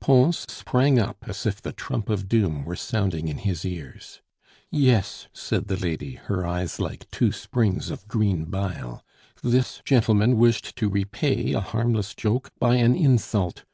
[0.00, 4.20] Pons sprang up as if the trump of doom were sounding in his ears.
[4.70, 9.02] "Yes!" said the lady, her eyes like two springs of green bile,
[9.42, 13.64] "this gentleman wished to repay a harmless joke by an insult.